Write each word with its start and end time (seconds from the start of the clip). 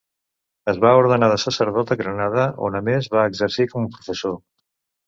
Es 0.71 0.79
va 0.85 0.93
ordenar 1.01 1.29
de 1.31 1.35
sacerdot 1.43 1.93
a 1.97 1.99
Granada, 2.01 2.49
on 2.69 2.79
a 2.81 2.83
més 2.89 3.13
va 3.19 3.31
exercir 3.35 3.71
com 3.77 3.89
a 3.91 3.97
professor. 3.97 4.37